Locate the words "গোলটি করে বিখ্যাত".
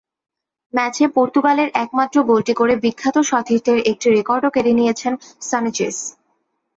2.29-3.15